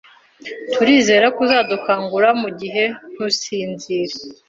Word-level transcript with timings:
Turizera 0.73 1.25
ko 1.35 1.39
uzadukangura 1.45 2.29
mugihe, 2.41 2.83
ntusinzire. 3.13 4.15